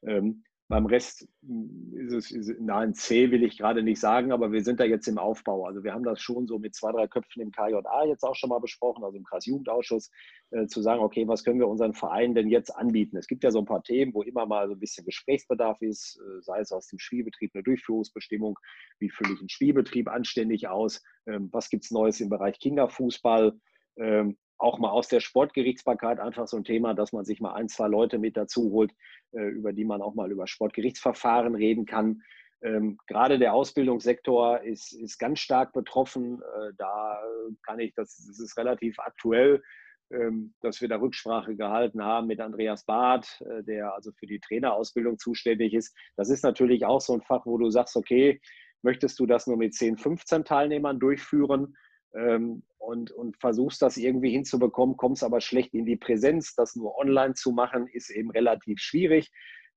[0.02, 4.52] Ähm, beim Rest hm, ist es ist, nein, C will ich gerade nicht sagen, aber
[4.52, 5.64] wir sind da jetzt im Aufbau.
[5.64, 8.50] Also wir haben das schon so mit zwei, drei Köpfen im KJA jetzt auch schon
[8.50, 10.10] mal besprochen, also im Kreisjugendausschuss,
[10.50, 13.16] äh, zu sagen, okay, was können wir unseren Vereinen denn jetzt anbieten?
[13.16, 16.20] Es gibt ja so ein paar Themen, wo immer mal so ein bisschen Gesprächsbedarf ist,
[16.20, 18.58] äh, sei es aus dem Spielbetrieb eine Durchführungsbestimmung,
[18.98, 23.58] wie fülle ich einen Spielbetrieb anständig aus, ähm, was gibt es Neues im Bereich Kinderfußball,
[23.96, 27.68] ähm, auch mal aus der Sportgerichtsbarkeit einfach so ein Thema, dass man sich mal ein,
[27.68, 28.92] zwei Leute mit dazu holt,
[29.32, 32.22] äh, über die man auch mal über Sportgerichtsverfahren reden kann.
[32.60, 36.42] Ähm, gerade der Ausbildungssektor ist, ist ganz stark betroffen.
[36.42, 37.20] Äh, da
[37.62, 39.62] kann ich, das, das ist relativ aktuell,
[40.10, 44.40] ähm, dass wir da Rücksprache gehalten haben mit Andreas Barth, äh, der also für die
[44.40, 45.94] Trainerausbildung zuständig ist.
[46.16, 48.40] Das ist natürlich auch so ein Fach, wo du sagst, okay,
[48.82, 51.76] möchtest du das nur mit 10, 15 Teilnehmern durchführen?
[52.18, 56.54] Ähm, und, und versuchst das irgendwie hinzubekommen, kommst aber schlecht in die Präsenz.
[56.54, 59.30] Das nur online zu machen, ist eben relativ schwierig.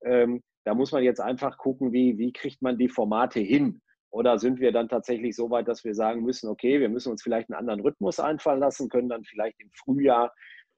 [0.04, 3.82] Ähm, da muss man jetzt einfach gucken, wie, wie kriegt man die Formate hin.
[4.10, 7.24] Oder sind wir dann tatsächlich so weit, dass wir sagen müssen, okay, wir müssen uns
[7.24, 10.34] vielleicht einen anderen Rhythmus einfallen lassen, können dann vielleicht im Frühjahr,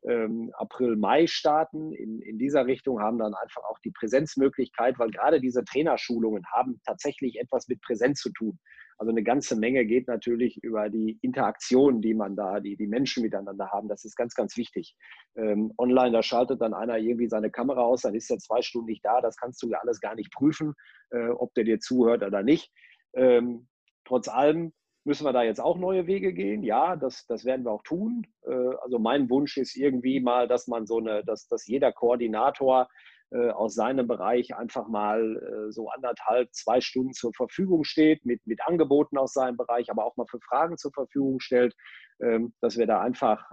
[0.07, 1.93] ähm, April, Mai starten.
[1.93, 6.81] In, in dieser Richtung haben dann einfach auch die Präsenzmöglichkeit, weil gerade diese Trainerschulungen haben
[6.85, 8.59] tatsächlich etwas mit Präsenz zu tun.
[8.97, 13.23] Also eine ganze Menge geht natürlich über die Interaktion, die man da, die die Menschen
[13.23, 13.87] miteinander haben.
[13.87, 14.95] Das ist ganz, ganz wichtig.
[15.35, 18.87] Ähm, online, da schaltet dann einer irgendwie seine Kamera aus, dann ist er zwei Stunden
[18.87, 19.19] nicht da.
[19.21, 20.73] Das kannst du ja alles gar nicht prüfen,
[21.09, 22.71] äh, ob der dir zuhört oder nicht.
[23.15, 23.67] Ähm,
[24.05, 24.73] trotz allem
[25.05, 26.63] müssen wir da jetzt auch neue Wege gehen.
[26.63, 28.25] Ja, das, das werden wir auch tun.
[28.45, 32.87] Äh, also mein Wunsch ist irgendwie mal, dass man so eine, dass, dass jeder Koordinator
[33.31, 38.45] äh, aus seinem Bereich einfach mal äh, so anderthalb, zwei Stunden zur Verfügung steht, mit,
[38.45, 41.75] mit Angeboten aus seinem Bereich, aber auch mal für Fragen zur Verfügung stellt,
[42.21, 43.43] ähm, dass wir da einfach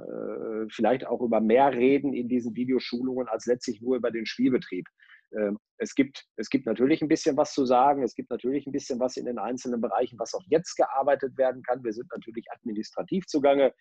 [0.69, 4.87] vielleicht auch über mehr reden in diesen Videoschulungen als letztlich nur über den Spielbetrieb.
[5.33, 8.03] Ähm, es gibt, es gibt natürlich ein bisschen was zu sagen.
[8.03, 11.63] Es gibt natürlich ein bisschen was in den einzelnen Bereichen, was auch jetzt gearbeitet werden
[11.63, 11.83] kann.
[11.85, 13.73] Wir sind natürlich administrativ zugange.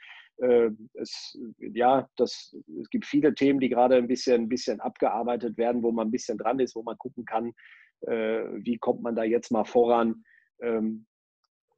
[0.42, 5.58] Ähm, es, ja, das, es gibt viele Themen, die gerade ein bisschen, ein bisschen abgearbeitet
[5.58, 7.54] werden, wo man ein bisschen dran ist, wo man gucken kann,
[8.02, 10.24] äh, wie kommt man da jetzt mal voran.
[10.62, 11.06] Ähm,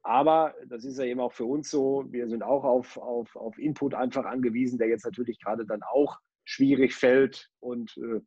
[0.04, 3.58] aber das ist ja eben auch für uns so, wir sind auch auf, auf, auf
[3.58, 7.48] Input einfach angewiesen, der jetzt natürlich gerade dann auch schwierig fällt.
[7.60, 8.20] Und äh,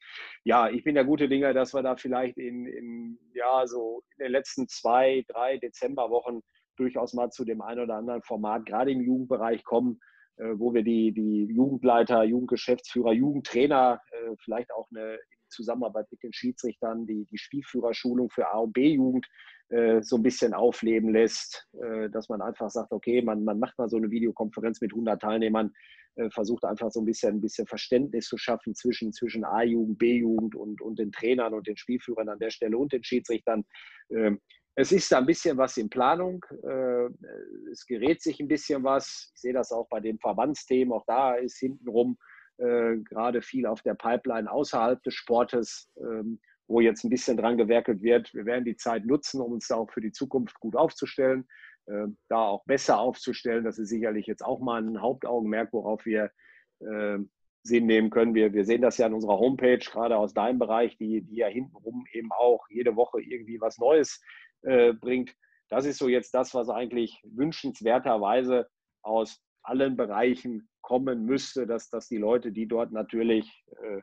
[0.43, 4.25] ja, ich bin der gute Dinger, dass wir da vielleicht in, in, ja, so in
[4.25, 6.41] den letzten zwei, drei Dezemberwochen
[6.77, 9.99] durchaus mal zu dem einen oder anderen Format, gerade im Jugendbereich kommen,
[10.37, 15.17] äh, wo wir die, die Jugendleiter, Jugendgeschäftsführer, Jugendtrainer, äh, vielleicht auch eine
[15.49, 19.25] Zusammenarbeit mit den Schiedsrichtern, die, die Spielführerschulung für A und B-Jugend
[19.69, 23.77] äh, so ein bisschen aufleben lässt, äh, dass man einfach sagt, okay, man, man macht
[23.77, 25.73] mal so eine Videokonferenz mit 100 Teilnehmern,
[26.15, 30.55] äh, versucht einfach so ein bisschen, ein bisschen Verständnis zu schaffen zwischen, zwischen A-Jugend, B-Jugend
[30.55, 33.65] und, und den Trainern und den Spielführern an der Stelle und den Schiedsrichtern.
[34.09, 34.39] Ähm,
[34.75, 36.45] es ist da ein bisschen was in Planung.
[36.63, 37.07] Äh,
[37.71, 39.31] es gerät sich ein bisschen was.
[39.35, 40.93] Ich sehe das auch bei den Verbandsthemen.
[40.93, 42.17] Auch da ist hintenrum
[42.57, 48.01] gerade viel auf der Pipeline außerhalb des Sportes, ähm, wo jetzt ein bisschen dran gewerkelt
[48.01, 48.33] wird.
[48.33, 51.45] Wir werden die Zeit nutzen, um uns da auch für die Zukunft gut aufzustellen.
[51.87, 53.63] Äh, da auch besser aufzustellen.
[53.63, 56.31] Das ist sicherlich jetzt auch mal ein Hauptaugenmerk, worauf wir
[56.79, 57.17] äh,
[57.61, 58.33] Sinn nehmen können.
[58.33, 61.47] Wir, wir sehen das ja in unserer Homepage, gerade aus deinem Bereich, die, die ja
[61.47, 64.21] hintenrum eben auch jede Woche irgendwie was Neues
[64.61, 65.35] äh, bringt.
[65.69, 68.67] Das ist so jetzt das, was eigentlich wünschenswerterweise
[69.01, 74.01] aus allen Bereichen kommen müsste, dass, dass die Leute, die dort natürlich äh,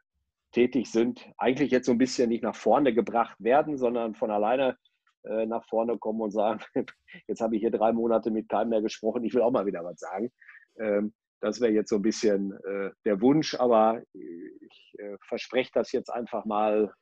[0.53, 4.77] tätig sind, eigentlich jetzt so ein bisschen nicht nach vorne gebracht werden, sondern von alleine
[5.25, 6.61] äh, nach vorne kommen und sagen,
[7.29, 9.85] jetzt habe ich hier drei Monate mit keinem mehr gesprochen, ich will auch mal wieder
[9.85, 10.33] was sagen.
[10.79, 15.93] Ähm, das wäre jetzt so ein bisschen äh, der Wunsch, aber ich äh, verspreche das
[15.93, 16.93] jetzt einfach mal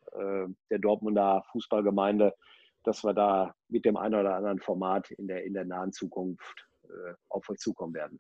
[0.70, 2.35] der Dortmunder Fußballgemeinde,
[2.83, 6.66] dass wir da mit dem einen oder anderen Format in der, in der nahen Zukunft
[7.28, 8.18] auf euch zukommen werden.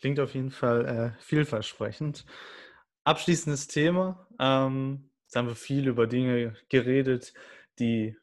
[0.00, 2.24] Klingt auf jeden Fall vielversprechend.
[3.04, 4.26] Abschließendes Thema.
[4.40, 7.34] Ähm, jetzt haben wir viel über Dinge geredet,
[7.78, 8.16] die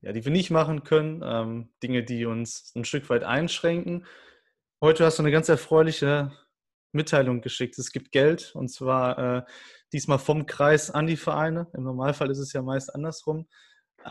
[0.00, 4.06] ja, die wir nicht machen können, ähm, Dinge, die uns ein Stück weit einschränken.
[4.80, 6.32] Heute hast du eine ganz erfreuliche
[6.92, 7.78] Mitteilung geschickt.
[7.78, 9.42] Es gibt Geld und zwar äh,
[9.92, 11.66] diesmal vom Kreis an die Vereine.
[11.74, 13.48] Im Normalfall ist es ja meist andersrum.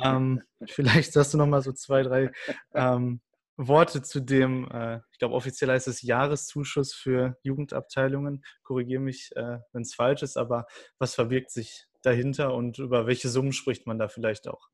[0.04, 2.32] Ähm, vielleicht sagst du noch mal so zwei, drei
[2.74, 3.22] ähm,
[3.56, 8.44] Worte zu dem, äh, ich glaube offiziell heißt es Jahreszuschuss für Jugendabteilungen.
[8.64, 10.68] Korrigiere mich, äh, wenn es falsch ist, aber
[11.00, 14.70] was verbirgt sich dahinter und über welche Summen spricht man da vielleicht auch?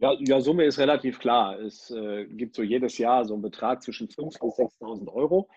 [0.00, 1.60] Ja, ja, Summe ist relativ klar.
[1.60, 5.48] Es äh, gibt so jedes Jahr so einen Betrag zwischen 5.000 bis 6.000 Euro.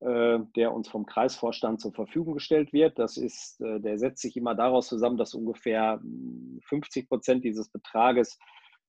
[0.00, 2.98] äh, der uns vom Kreisvorstand zur Verfügung gestellt wird.
[2.98, 6.00] Das ist, äh, der setzt sich immer daraus zusammen, dass ungefähr
[6.68, 8.38] 50 hm, Prozent dieses Betrages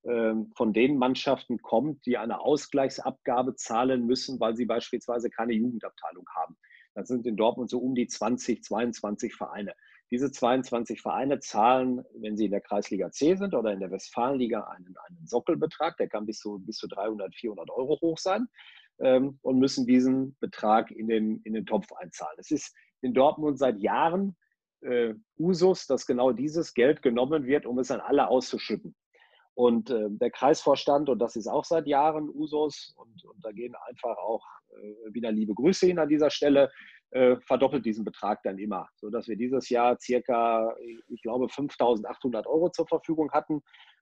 [0.06, 6.26] ähm, von den Mannschaften kommt, die eine Ausgleichsabgabe zahlen müssen, weil sie beispielsweise keine Jugendabteilung
[6.36, 6.58] haben.
[6.96, 9.76] Das sind in Dortmund so um die 20, 22 Vereine.
[10.14, 14.62] Diese 22 Vereine zahlen, wenn sie in der Kreisliga C sind oder in der Westfalenliga,
[14.66, 18.48] einen, einen Sockelbetrag, der kann bis zu, bis zu 300, 400 Euro hoch sein
[19.00, 22.38] ähm, und müssen diesen Betrag in den, in den Topf einzahlen.
[22.38, 24.38] Es ist in Dortmund seit Jahren
[24.82, 28.94] äh, Usus, dass genau dieses Geld genommen wird, um es an alle auszuschütten.
[29.56, 33.74] Und äh, der Kreisvorstand, und das ist auch seit Jahren Usus, und, und da gehen
[33.88, 34.46] einfach auch
[34.78, 36.70] äh, wieder liebe Grüße hin an dieser Stelle,
[37.14, 40.76] äh, verdoppelt diesen Betrag dann immer, sodass wir dieses Jahr circa,
[41.10, 43.62] ich glaube, 5.800 Euro zur Verfügung hatten.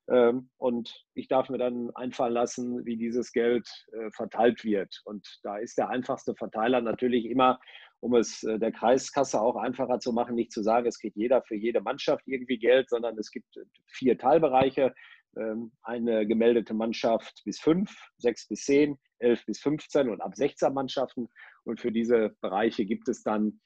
[0.10, 5.02] Ähm, und ich darf mir dann einfallen lassen, wie dieses Geld äh, verteilt wird.
[5.06, 7.60] Und da ist der einfachste Verteiler natürlich immer,
[8.00, 11.42] um es äh, der Kreiskasse auch einfacher zu machen, nicht zu sagen, es kriegt jeder
[11.44, 14.94] für jede Mannschaft irgendwie Geld, sondern es gibt vier Teilbereiche.
[15.38, 20.74] Ähm, eine gemeldete Mannschaft bis fünf, sechs bis zehn, elf bis 15 und ab 16
[20.74, 21.30] Mannschaften.
[21.64, 23.60] Und für diese Bereiche gibt es dann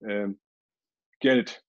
[0.00, 0.28] äh,
[1.20, 1.64] Geld.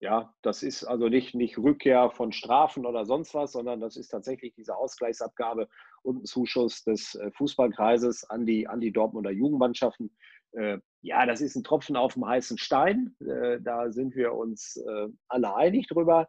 [0.00, 4.08] Ja, das ist also nicht, nicht Rückkehr von Strafen oder sonst was, sondern das ist
[4.08, 5.68] tatsächlich diese Ausgleichsabgabe
[6.02, 10.14] und ein Zuschuss des äh, Fußballkreises an die, an die Dortmunder Jugendmannschaften.
[10.52, 13.16] Äh, ja, das ist ein Tropfen auf dem heißen Stein.
[13.20, 16.28] Äh, da sind wir uns äh, alle einig drüber.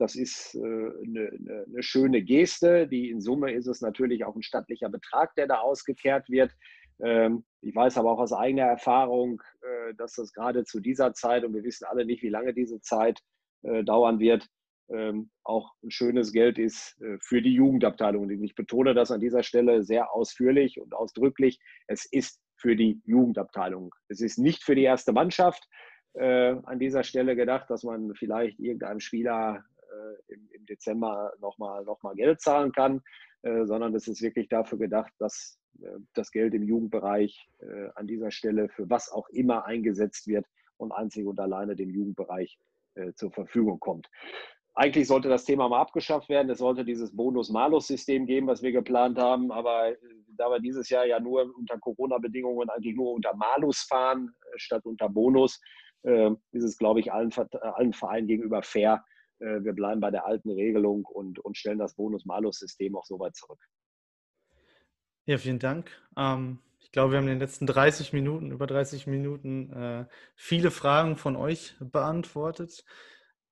[0.00, 2.88] Das ist eine, eine, eine, schöne Geste.
[2.88, 6.50] Die in Summe ist es natürlich auch ein stattlicher Betrag, der da ausgekehrt wird.
[7.00, 11.44] Ähm, ich weiß aber auch aus eigener Erfahrung, äh, dass das gerade zu dieser Zeit,
[11.44, 13.20] und wir wissen alle nicht, wie lange diese Zeit
[13.62, 14.46] äh, dauern wird,
[14.90, 18.22] ähm, auch ein schönes Geld ist für die Jugendabteilung.
[18.22, 21.60] Und ich betone das an dieser Stelle sehr ausführlich und ausdrücklich.
[21.88, 23.94] Es ist für die Jugendabteilung.
[24.08, 25.68] Es ist nicht für die erste Mannschaft.
[26.14, 29.77] Äh, an dieser Stelle gedacht, dass man vielleicht irgendeinem Spieler äh,
[30.28, 33.02] im, im, Dezember nochmal noch mal Geld zahlen kann,
[33.42, 38.06] äh, sondern es ist wirklich dafür gedacht, dass äh, das Geld im Jugendbereich äh, an
[38.06, 42.58] dieser Stelle für was auch immer eingesetzt wird und einzig und alleine dem Jugendbereich
[42.94, 44.08] äh, zur Verfügung kommt.
[44.74, 46.50] Eigentlich sollte das Thema mal abgeschafft werden.
[46.50, 49.50] Es sollte dieses Bonus-Malus-System geben, was wir geplant haben.
[49.50, 49.92] Aber
[50.36, 55.08] da wir dieses Jahr ja nur unter Corona-Bedingungen eigentlich nur unter Malus fahren, statt unter
[55.08, 55.60] Bonus,
[56.04, 59.04] ist es, glaube ich, allen, allen Vereinen gegenüber fair,
[59.40, 63.36] äh, wir bleiben bei der alten Regelung und, und stellen das Bonus-Malus-System auch so weit
[63.36, 63.60] zurück.
[65.26, 65.90] Ja, vielen Dank.
[66.16, 70.70] Ähm, ich glaube, wir haben in den letzten 30 Minuten, über 30 Minuten, äh, viele
[70.70, 72.84] Fragen von euch beantwortet.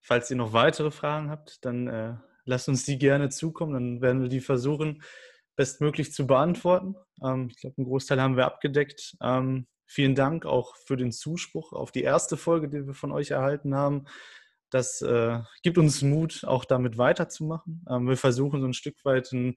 [0.01, 3.75] Falls ihr noch weitere Fragen habt, dann äh, lasst uns die gerne zukommen.
[3.75, 5.03] Dann werden wir die versuchen,
[5.55, 6.95] bestmöglich zu beantworten.
[7.23, 9.17] Ähm, ich glaube, einen Großteil haben wir abgedeckt.
[9.21, 13.33] Ähm, vielen Dank auch für den Zuspruch auf die erste Folge, die wir von euch
[13.33, 14.07] erhalten haben.
[14.71, 17.85] Das äh, gibt uns Mut, auch damit weiterzumachen.
[17.89, 19.57] Ähm, wir versuchen so ein Stück weit einen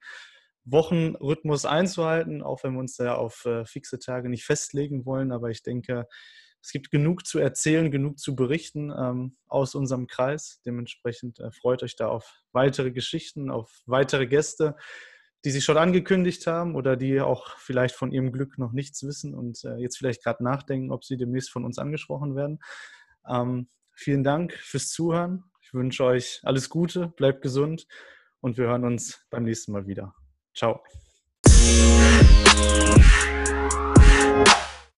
[0.66, 5.32] Wochenrhythmus einzuhalten, auch wenn wir uns da auf äh, fixe Tage nicht festlegen wollen.
[5.32, 6.08] Aber ich denke,
[6.62, 10.62] es gibt genug zu erzählen, genug zu berichten ähm, aus unserem Kreis.
[10.66, 14.76] Dementsprechend äh, freut euch da auf weitere Geschichten, auf weitere Gäste,
[15.46, 19.34] die sich schon angekündigt haben oder die auch vielleicht von ihrem Glück noch nichts wissen
[19.34, 22.60] und äh, jetzt vielleicht gerade nachdenken, ob sie demnächst von uns angesprochen werden.
[23.28, 23.70] Ähm,
[24.02, 25.44] Vielen Dank fürs Zuhören.
[25.60, 27.86] Ich wünsche euch alles Gute, bleibt gesund
[28.40, 30.16] und wir hören uns beim nächsten Mal wieder.
[30.56, 30.82] Ciao.